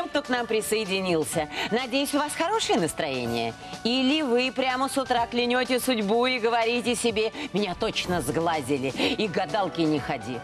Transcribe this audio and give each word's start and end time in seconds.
всем, 0.00 0.08
кто 0.08 0.22
к 0.22 0.28
нам 0.30 0.46
присоединился. 0.46 1.48
Надеюсь, 1.70 2.14
у 2.14 2.18
вас 2.18 2.32
хорошее 2.34 2.78
настроение? 2.78 3.52
Или 3.84 4.22
вы 4.22 4.50
прямо 4.50 4.88
с 4.88 4.96
утра 4.96 5.26
клянете 5.26 5.78
судьбу 5.78 6.24
и 6.26 6.38
говорите 6.38 6.94
себе, 6.94 7.32
меня 7.52 7.74
точно 7.74 8.22
сглазили, 8.22 8.88
и 8.88 9.28
к 9.28 9.32
гадалке 9.32 9.84
не 9.84 10.00
ходи. 10.00 10.38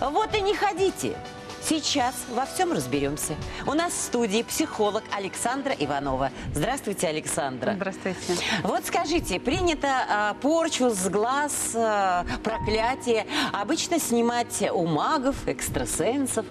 Вот 0.00 0.34
и 0.34 0.40
не 0.40 0.54
ходите. 0.54 1.14
Сейчас 1.62 2.14
во 2.30 2.44
всем 2.44 2.72
разберемся. 2.72 3.34
У 3.66 3.74
нас 3.74 3.92
в 3.92 4.00
студии 4.00 4.42
психолог 4.42 5.04
Александра 5.16 5.72
Иванова. 5.78 6.30
Здравствуйте, 6.54 7.06
Александра. 7.06 7.74
Здравствуйте. 7.74 8.18
Вот 8.64 8.84
скажите, 8.84 9.38
принято 9.38 9.88
а, 10.08 10.34
порчу 10.34 10.90
с 10.90 11.08
глаз, 11.08 11.72
а, 11.76 12.24
проклятие 12.42 13.26
обычно 13.52 14.00
снимать 14.00 14.62
у 14.72 14.86
магов, 14.86 15.46
экстрасенсов. 15.46 16.46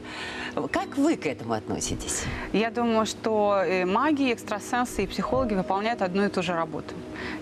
Как 0.71 0.97
вы 0.97 1.15
к 1.15 1.27
этому 1.27 1.53
относитесь? 1.53 2.23
Я 2.51 2.71
думаю, 2.71 3.05
что 3.05 3.63
и 3.63 3.85
маги, 3.85 4.33
экстрасенсы, 4.33 5.03
и 5.03 5.07
психологи 5.07 5.53
выполняют 5.53 6.01
одну 6.01 6.25
и 6.25 6.29
ту 6.29 6.43
же 6.43 6.53
работу. 6.53 6.93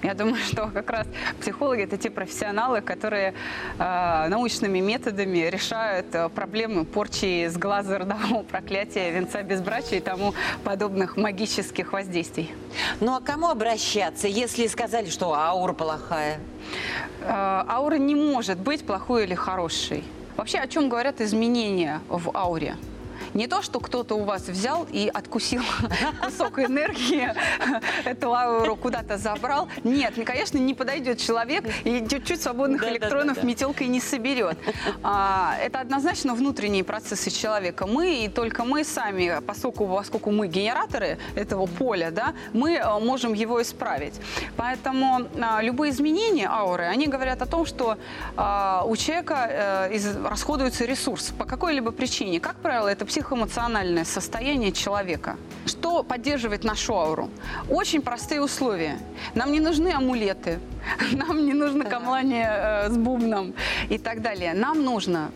Я 0.03 0.13
думаю, 0.13 0.35
что 0.51 0.67
как 0.67 0.89
раз 0.89 1.07
психологи– 1.39 1.81
это 1.83 1.97
те 1.97 2.11
профессионалы, 2.11 2.81
которые 2.81 3.33
э, 3.79 4.27
научными 4.29 4.79
методами 4.79 5.39
решают 5.39 6.13
э, 6.13 6.29
проблемы 6.29 6.85
порчи 6.85 7.47
с 7.47 7.57
глаза 7.57 7.97
родового 7.97 8.43
проклятия, 8.43 9.11
венца 9.11 9.41
безбрачия 9.41 9.97
и 9.97 10.01
тому 10.01 10.35
подобных 10.63 11.17
магических 11.17 11.93
воздействий. 11.93 12.53
Ну 12.99 13.15
а 13.15 13.21
кому 13.21 13.47
обращаться, 13.47 14.27
если 14.27 14.67
сказали, 14.67 15.09
что 15.09 15.33
аура 15.33 15.73
плохая? 15.73 16.39
Э, 17.21 17.63
аура 17.67 17.95
не 17.95 18.13
может 18.13 18.59
быть 18.59 18.85
плохой 18.85 19.23
или 19.23 19.33
хорошей. 19.33 20.03
Вообще, 20.37 20.59
о 20.59 20.67
чем 20.67 20.89
говорят 20.89 21.21
изменения 21.21 22.01
в 22.07 22.31
ауре? 22.33 22.75
Не 23.33 23.47
то, 23.47 23.61
что 23.61 23.79
кто-то 23.79 24.15
у 24.15 24.23
вас 24.23 24.47
взял 24.47 24.87
и 24.91 25.09
откусил 25.13 25.61
кусок 26.23 26.59
энергии, 26.59 27.33
эту 28.05 28.33
ауру 28.33 28.75
куда-то 28.75 29.17
забрал. 29.17 29.67
Нет, 29.83 30.13
конечно, 30.25 30.57
не 30.57 30.73
подойдет 30.73 31.19
человек 31.19 31.65
и 31.83 32.05
чуть-чуть 32.09 32.41
свободных 32.41 32.81
Да, 32.81 32.89
электронов 32.91 33.35
да, 33.35 33.41
да. 33.41 33.47
метелкой 33.47 33.87
не 33.87 33.99
соберет. 34.01 34.57
А, 35.03 35.55
Это 35.61 35.79
однозначно 35.79 36.33
внутренние 36.33 36.83
процессы 36.83 37.29
человека. 37.29 37.85
Мы 37.87 38.25
и 38.25 38.29
только 38.29 38.63
мы 38.63 38.83
сами, 38.83 39.39
поскольку, 39.45 39.87
поскольку 39.87 40.31
мы 40.31 40.47
генераторы 40.47 41.17
этого 41.35 41.65
поля, 41.65 42.11
да, 42.11 42.33
мы 42.53 42.75
э, 42.75 42.99
можем 42.99 43.33
его 43.33 43.61
исправить. 43.61 44.15
Поэтому 44.57 45.27
а, 45.41 45.61
любые 45.61 45.91
изменения 45.91 46.47
ауры, 46.49 46.83
они 46.85 47.07
говорят 47.07 47.41
о 47.41 47.45
том, 47.45 47.65
что 47.65 47.97
а, 48.35 48.83
у 48.85 48.95
человека 48.95 49.47
э, 49.89 49.93
из- 49.95 50.15
расходуется 50.17 50.85
ресурс 50.85 51.31
по 51.37 51.45
какой-либо 51.45 51.91
причине. 51.91 52.39
Как 52.39 52.55
правило, 52.55 52.87
это 52.87 53.05
психоэмоциональное 53.19 54.05
состояние 54.05 54.71
человека. 54.71 55.35
Что 55.65 56.03
поддерживает 56.03 56.63
нашу 56.63 56.93
ауру? 56.93 57.29
Очень 57.69 58.01
простые 58.01 58.41
условия. 58.41 58.97
Нам 59.35 59.51
не 59.51 59.59
нужны 59.59 59.89
амулеты, 59.89 60.59
нам 61.11 61.45
не 61.45 61.53
нужно 61.53 61.83
камлание 61.83 62.49
э, 62.49 62.89
с 62.89 62.97
бубном 62.97 63.53
и 63.89 63.97
так 63.97 64.21
далее. 64.21 64.53
Нам 64.53 64.83
нужно 64.83 65.31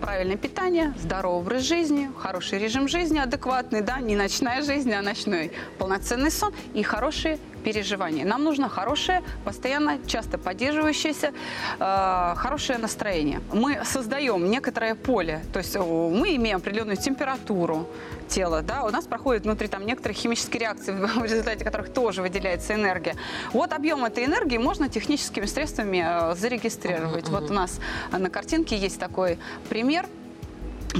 правильное 0.00 0.36
питание, 0.36 0.94
здоровый 1.02 1.40
образ 1.40 1.62
жизни, 1.62 2.08
хороший 2.16 2.58
режим 2.60 2.86
жизни, 2.86 3.18
адекватный, 3.18 3.80
да, 3.80 3.98
не 3.98 4.14
ночная 4.14 4.62
жизнь, 4.62 4.92
а 4.92 5.02
ночной, 5.02 5.50
полноценный 5.78 6.30
сон 6.30 6.52
и 6.72 6.84
хорошие 6.84 7.38
переживания. 7.64 8.24
Нам 8.24 8.44
нужно 8.44 8.68
хорошее, 8.68 9.22
постоянно, 9.44 9.98
часто 10.06 10.38
поддерживающееся, 10.38 11.32
э, 11.80 12.34
хорошее 12.36 12.78
настроение. 12.78 13.40
Мы 13.52 13.80
создаем 13.84 14.50
некоторое 14.50 14.94
поле, 14.94 15.42
то 15.52 15.58
есть 15.58 15.74
э, 15.76 15.80
мы 15.80 16.36
имеем 16.36 16.58
определенную 16.58 16.96
температуру 16.96 17.88
тела, 18.28 18.62
да, 18.62 18.84
у 18.84 18.90
нас 18.90 19.06
проходят 19.06 19.44
внутри 19.44 19.68
там 19.68 19.86
некоторые 19.86 20.16
химические 20.16 20.60
реакции, 20.60 20.92
в 21.20 21.24
результате 21.24 21.64
которых 21.64 21.92
тоже 21.92 22.22
выделяется 22.22 22.74
энергия. 22.74 23.16
Вот 23.52 23.72
объем 23.72 24.04
этой 24.04 24.24
энергии 24.24 24.58
можно 24.58 24.88
техническими 24.88 25.46
средствами 25.46 26.04
э, 26.06 26.36
зарегистрировать. 26.36 27.28
Вот 27.28 27.50
у 27.50 27.54
нас 27.54 27.80
на 28.12 28.30
картинке 28.30 28.76
есть 28.76 29.00
такой 29.00 29.38
пример 29.68 30.06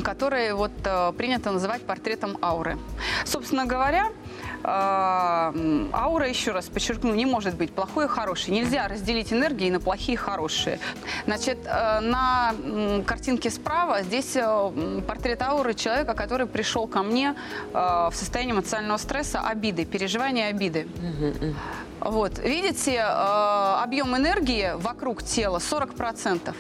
который 0.03 0.53
вот 0.55 0.73
э, 0.85 1.13
принято 1.17 1.51
называть 1.51 1.83
портретом 1.83 2.39
ауры. 2.43 2.79
Собственно 3.25 3.67
говоря, 3.67 4.07
э, 4.63 4.69
аура, 5.93 6.29
еще 6.29 6.53
раз 6.53 6.67
подчеркну, 6.67 7.15
не 7.15 7.27
может 7.27 7.55
быть 7.55 7.73
плохой 7.73 8.07
и 8.07 8.09
хорошей. 8.09 8.53
Нельзя 8.53 8.89
разделить 8.89 9.33
энергии 9.33 9.71
на 9.71 9.81
плохие 9.81 10.15
и 10.15 10.17
хорошие. 10.17 10.79
Значит, 11.27 11.59
э, 11.65 12.01
на 12.01 12.55
картинке 13.07 13.51
справа 13.51 14.03
здесь 14.03 14.37
портрет 15.07 15.43
ауры 15.43 15.75
человека, 15.75 16.15
который 16.15 16.47
пришел 16.47 16.87
ко 16.87 17.03
мне 17.03 17.35
в 17.73 18.13
состоянии 18.15 18.53
эмоционального 18.53 18.99
стресса, 18.99 19.41
обиды, 19.41 19.85
переживания 19.85 20.49
обиды. 20.49 20.89
Вот, 22.01 22.39
видите, 22.39 23.01
объем 23.01 24.17
энергии 24.17 24.73
вокруг 24.77 25.23
тела 25.23 25.59
40%. 25.59 26.55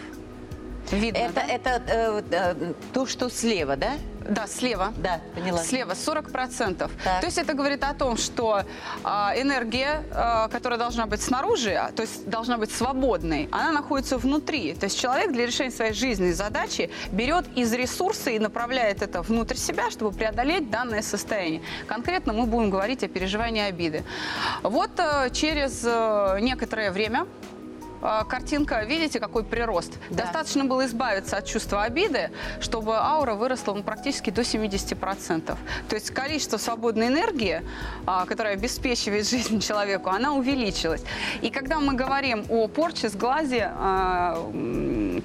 Видно, 0.94 1.18
Это, 1.18 1.34
да? 1.34 1.42
это 1.42 1.82
э, 1.86 2.22
э, 2.30 2.72
то, 2.92 3.06
что 3.06 3.28
слева, 3.28 3.76
да? 3.76 3.92
Да, 4.28 4.46
слева. 4.46 4.92
Да, 4.96 5.20
поняла. 5.34 5.62
Слева 5.62 5.92
40%. 5.92 6.76
Так. 6.78 6.90
То 7.20 7.26
есть 7.26 7.38
это 7.38 7.54
говорит 7.54 7.84
о 7.84 7.92
том, 7.94 8.16
что 8.16 8.62
а, 9.02 9.34
энергия, 9.36 10.02
а, 10.12 10.48
которая 10.48 10.78
должна 10.78 11.06
быть 11.06 11.22
снаружи, 11.22 11.74
а, 11.74 11.92
то 11.92 12.02
есть 12.02 12.28
должна 12.28 12.56
быть 12.56 12.72
свободной, 12.72 13.48
она 13.52 13.72
находится 13.72 14.16
внутри. 14.16 14.74
То 14.74 14.84
есть 14.84 14.98
человек 14.98 15.32
для 15.32 15.46
решения 15.46 15.70
своей 15.70 15.92
жизненной 15.92 16.32
задачи 16.32 16.90
берет 17.12 17.46
из 17.54 17.72
ресурса 17.72 18.30
и 18.30 18.38
направляет 18.38 19.02
это 19.02 19.22
внутрь 19.22 19.56
себя, 19.56 19.90
чтобы 19.90 20.16
преодолеть 20.16 20.70
данное 20.70 21.02
состояние. 21.02 21.62
Конкретно 21.86 22.32
мы 22.32 22.46
будем 22.46 22.70
говорить 22.70 23.04
о 23.04 23.08
переживании 23.08 23.62
обиды. 23.62 24.04
Вот 24.62 24.90
э, 24.98 25.30
через 25.32 25.82
э, 25.84 26.38
некоторое 26.40 26.90
время 26.90 27.26
картинка, 28.28 28.82
видите, 28.84 29.20
какой 29.20 29.44
прирост. 29.44 29.98
Да. 30.10 30.24
Достаточно 30.24 30.64
было 30.64 30.84
избавиться 30.86 31.36
от 31.36 31.46
чувства 31.46 31.84
обиды, 31.84 32.30
чтобы 32.60 32.96
аура 32.96 33.34
выросла 33.34 33.74
ну, 33.74 33.82
практически 33.82 34.30
до 34.30 34.42
70%. 34.42 35.56
То 35.88 35.94
есть 35.94 36.10
количество 36.10 36.56
свободной 36.56 37.08
энергии, 37.08 37.62
а, 38.06 38.26
которая 38.26 38.54
обеспечивает 38.54 39.28
жизнь 39.30 39.60
человеку, 39.60 40.10
она 40.10 40.32
увеличилась. 40.32 41.02
И 41.42 41.50
когда 41.50 41.80
мы 41.80 41.94
говорим 41.94 42.44
о 42.48 42.68
порче 42.68 43.08
с 43.08 43.16
глази, 43.16 43.62
а, 43.64 44.50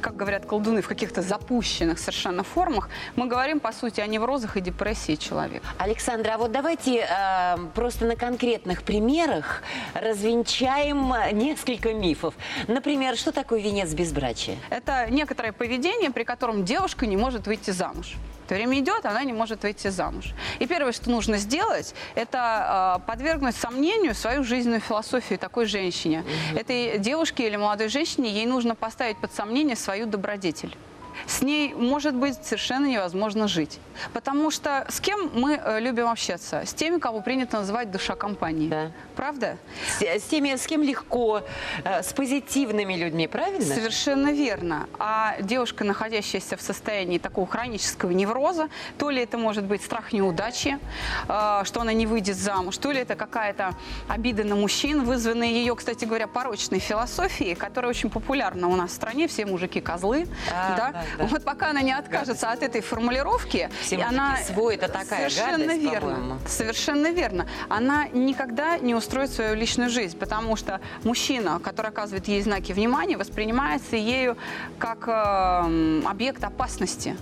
как 0.02 0.16
говорят 0.16 0.46
колдуны, 0.46 0.82
в 0.82 0.88
каких-то 0.88 1.22
запущенных 1.22 2.00
совершенно 2.00 2.44
формах, 2.44 2.90
мы 3.16 3.28
говорим, 3.28 3.60
по 3.60 3.72
сути, 3.72 4.02
о 4.02 4.08
неврозах 4.08 4.58
и 4.58 4.62
депрессии 4.62 5.16
человека. 5.16 5.66
Александра, 5.78 6.34
а 6.36 6.38
вот 6.38 6.52
давайте 6.52 7.06
э, 7.10 7.58
просто 7.76 8.06
на 8.06 8.16
конкретных 8.16 8.84
примерах 8.84 9.64
развенчаем 9.94 11.14
несколько 11.34 11.94
мифов. 11.94 12.34
Например, 12.69 13.18
что 13.18 13.31
такое 13.31 13.62
венец 13.62 13.94
безбрачия? 13.96 14.56
Это 14.69 15.07
некоторое 15.09 15.52
поведение, 15.52 16.12
при 16.12 16.24
котором 16.24 16.63
девушка 16.63 17.07
не 17.07 17.18
может 17.18 17.47
выйти 17.47 17.72
замуж. 17.72 18.13
То 18.47 18.53
время 18.53 18.78
идет, 18.78 19.07
она 19.07 19.24
не 19.24 19.34
может 19.34 19.63
выйти 19.63 19.88
замуж. 19.88 20.34
И 20.59 20.68
первое, 20.68 20.91
что 20.91 21.09
нужно 21.09 21.38
сделать, 21.38 21.96
это 22.13 23.00
э, 23.02 23.07
подвергнуть 23.07 23.56
сомнению 23.56 24.13
свою 24.13 24.44
жизненную 24.44 24.81
философию 24.81 25.40
такой 25.40 25.66
женщине. 25.66 26.24
Этой 26.56 27.00
девушке 27.00 27.47
или 27.47 27.56
молодой 27.56 27.90
женщине 27.90 28.30
ей 28.30 28.46
нужно 28.46 28.75
поставить 28.75 29.18
под 29.18 29.34
сомнение 29.34 29.75
свою 29.75 30.06
добродетель. 30.06 30.78
С 31.25 31.41
ней, 31.41 31.74
может 31.74 32.16
быть, 32.16 32.35
совершенно 32.44 32.85
невозможно 32.85 33.47
жить. 33.47 33.80
Потому 34.13 34.52
что 34.52 34.85
с 34.90 35.00
кем 35.00 35.31
мы 35.34 35.59
э, 35.63 35.80
любим 35.80 36.07
общаться? 36.07 36.63
С 36.66 36.74
теми, 36.74 37.00
кого 37.00 37.22
принято 37.22 37.59
называть 37.59 37.91
душа 37.91 38.16
компании. 38.16 38.69
Да. 38.69 38.91
Правда? 39.16 39.57
С, 40.00 40.02
с 40.02 40.24
теми, 40.24 40.56
с 40.56 40.66
кем 40.66 40.84
легко, 40.84 41.41
э, 41.84 42.03
с 42.03 42.13
позитивными 42.13 42.96
людьми, 42.96 43.28
правильно? 43.28 43.66
Совершенно 43.66 44.31
верно. 44.31 44.88
А 44.97 45.35
девушка, 45.41 45.84
находящаяся 45.84 46.57
в 46.57 46.62
состоянии 46.62 47.18
такого 47.18 47.48
хронического 47.48 48.12
невроза, 48.12 48.69
то 48.98 49.10
ли 49.10 49.22
это 49.22 49.38
может 49.38 49.65
быть 49.65 49.83
страх 49.83 50.13
неудачи, 50.13 50.80
э, 51.27 51.62
что 51.65 51.81
она 51.81 51.94
не 51.94 52.06
выйдет 52.07 52.38
замуж, 52.38 52.77
то 52.77 52.92
ли 52.92 53.00
это 53.00 53.15
какая-то 53.15 53.75
обида 54.07 54.44
на 54.44 54.56
мужчин, 54.56 55.04
вызванная 55.04 55.48
ее, 55.48 55.75
кстати 55.75 56.06
говоря, 56.06 56.27
порочной 56.27 56.80
философией, 56.80 57.56
которая 57.56 57.89
очень 57.89 58.10
популярна 58.10 58.68
у 58.68 58.75
нас 58.75 58.92
в 58.92 58.94
стране, 58.94 59.27
все 59.27 59.45
мужики 59.45 59.81
козлы. 59.81 60.27
А, 60.54 60.75
да? 60.75 60.92
да, 60.92 61.04
да. 61.18 61.26
Вот 61.26 61.44
пока 61.44 61.70
она 61.70 61.82
не 61.82 61.92
откажется 61.92 62.52
от 62.52 62.64
этой 62.64 62.82
формулировки, 62.82 63.70
Все 63.82 63.98
она 63.98 64.38
свой, 64.38 64.76
это 64.76 64.88
такая 64.88 65.30
совершенно 65.30 65.66
гадость, 65.66 65.82
верно. 65.82 66.40
Совершенно 66.48 67.12
верно. 67.12 67.48
Она 67.70 68.08
никогда 68.08 68.78
не 68.78 68.96
устроит 68.96 69.32
свою 69.32 69.56
личную 69.56 69.90
жизнь, 69.90 70.18
потому 70.18 70.56
что 70.56 70.82
мужчина, 71.04 71.60
который 71.60 71.88
оказывает 71.88 72.28
ей 72.28 72.42
знаки 72.42 72.72
внимания, 72.74 73.18
воспринимается 73.18 73.96
ею 73.96 74.38
как 74.78 75.08
э, 75.08 76.02
объект 76.06 76.44
опасности. 76.44 77.16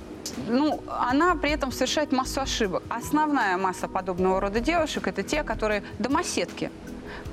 Ну, 0.48 0.82
она 0.88 1.36
при 1.36 1.52
этом 1.52 1.72
совершает 1.72 2.12
массу 2.12 2.42
ошибок. 2.42 2.84
Основная 2.90 3.58
масса 3.58 3.88
подобного 3.88 4.40
рода 4.40 4.60
девушек– 4.60 5.08
это 5.08 5.24
те, 5.24 5.44
которые 5.44 5.84
домоседки 6.00 6.70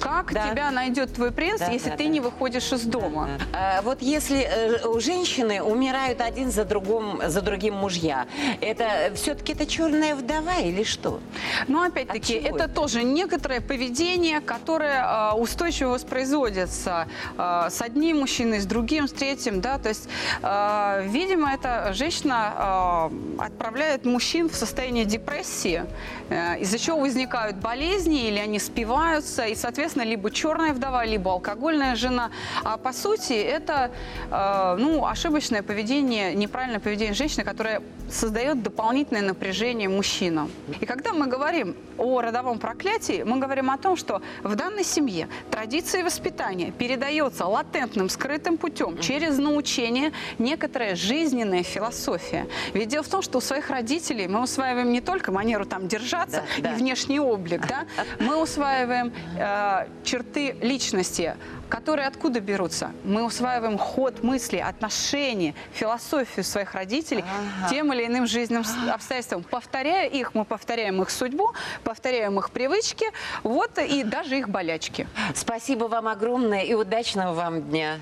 Как 0.01 0.33
Да. 0.33 0.51
тебя 0.51 0.71
найдет 0.71 1.15
твой 1.15 1.31
принц, 1.31 1.61
Да, 1.61 1.67
если 1.71 1.91
да, 1.91 1.97
ты 1.97 2.05
да. 2.05 2.11
не 2.11 2.21
выходишь 2.21 2.73
из 2.73 2.83
дома? 2.83 3.29
А, 3.53 3.83
Вот 3.83 4.03
если 4.03 4.41
э, 4.41 4.87
у 4.87 5.01
женщины 5.01 5.63
умирают 5.63 6.21
один 6.21 6.51
за, 6.51 6.65
другом, 6.65 7.21
за 7.27 7.41
другим 7.41 7.75
мужья, 7.75 8.27
это 8.61 9.13
все-таки 9.15 9.53
это 9.53 9.67
черная 9.67 10.15
вдова 10.15 10.57
или 10.61 10.83
что? 10.85 11.21
Но 11.69 11.83
опять-таки, 11.83 12.35
это 12.35 12.65
это? 12.65 12.69
тоже 12.69 13.03
некоторое 13.03 13.61
поведение, 13.61 14.41
которое 14.41 15.03
э, 15.03 15.33
устойчиво 15.35 15.91
воспроизводится 15.91 17.07
э, 17.39 17.67
с 17.71 17.81
одним 17.83 18.21
мужчиной, 18.21 18.61
с 18.61 18.67
другим, 18.67 19.09
с 19.09 19.13
третьим, 19.13 19.61
да, 19.61 19.79
то 19.79 19.89
есть, 19.91 20.09
э, 20.43 21.03
видимо, 21.09 21.53
эта 21.55 21.93
женщина 21.93 23.11
э, 23.39 23.43
отправляет 23.43 24.05
мужчин 24.05 24.49
в 24.49 24.55
состояние 24.55 25.05
депрессии, 25.05 25.85
э, 26.31 26.59
из-за 26.61 26.79
чего 26.79 26.99
возникают 27.01 27.57
болезни 27.57 28.29
или 28.29 28.39
они 28.39 28.59
спиваются, 28.59 29.45
и, 29.47 29.55
соответственно, 29.65 30.05
либо 30.05 30.31
черная 30.31 30.75
вдова, 30.75 31.07
либо 31.07 31.33
алкогольная 31.33 31.97
жена. 31.97 32.31
А 32.65 32.77
по 32.77 32.93
сути, 32.93 33.33
это 33.33 33.91
э, 34.31 34.77
ну, 34.79 35.07
ошибочное 35.07 35.63
поведение, 35.63 36.35
неправильное 36.35 36.81
поведение 36.81 37.15
женщины, 37.15 37.45
которое 37.45 37.81
создает 38.11 38.63
дополнительное 38.63 39.23
напряжение 39.23 39.89
мужчинам. 39.89 40.51
И 40.81 40.87
когда 40.87 41.13
мы 41.13 41.27
говорим 41.27 41.75
о 41.99 42.21
родовом 42.21 42.59
проклятии, 42.59 43.23
мы 43.25 43.39
говорим 43.39 43.71
о 43.71 43.79
том, 43.79 43.97
что 43.97 44.21
в 44.43 44.55
данной 44.57 44.85
семье 44.85 45.29
традиция 45.51 46.01
и 46.01 46.05
воспитание 46.05 46.71
передается 46.73 47.47
латентным, 47.47 48.09
скрытым 48.09 48.57
путем 48.57 48.99
через 48.99 49.39
научение 49.39 50.13
некоторая 50.39 50.97
жизненная 50.97 51.63
философия. 51.63 52.47
Ведь 52.75 52.89
дело 52.89 53.03
в 53.05 53.09
том, 53.09 53.23
что 53.23 53.39
у 53.39 53.41
своих 53.41 53.71
родителей 53.71 54.27
мы 54.29 54.43
усваиваем 54.43 54.93
не 54.93 55.01
только 55.01 55.33
манеру 55.33 55.65
там 55.65 55.89
держаться 55.89 56.43
Да, 56.59 56.63
да. 56.71 56.73
и 56.73 56.77
внешний 56.77 57.21
облик, 57.21 57.67
да, 57.67 57.85
мы 58.21 58.37
усваиваем 58.43 59.13
э, 59.39 59.87
черты 60.05 60.57
личности, 60.61 61.37
которые 61.69 62.07
откуда 62.07 62.41
берутся? 62.41 62.93
Мы 63.05 63.25
усваиваем 63.25 63.79
ход 63.79 64.23
мысли, 64.23 64.59
отношения, 64.59 65.55
философию 65.73 66.45
своих 66.45 66.75
родителей 66.75 67.25
Ага. 67.63 67.71
тем 67.71 67.93
или 67.95 68.07
иным 68.07 68.27
жизненным 68.27 68.65
с- 68.65 68.89
обстоятельствам. 68.89 69.43
Повторяя 69.45 70.09
их, 70.09 70.35
мы 70.35 70.45
повторяем 70.45 71.01
их 71.03 71.11
судьбу, 71.11 71.53
повторяем 71.85 72.39
их 72.39 72.51
привычки, 72.51 73.07
вот 73.43 73.79
и 73.79 74.03
даже 74.05 74.39
их 74.39 74.49
болячки. 74.49 75.07
Спасибо 75.35 75.85
вам 75.85 76.09
огромное 76.09 76.63
и 76.63 76.75
удачного 76.75 77.33
вам 77.33 77.63
дня. 77.63 77.99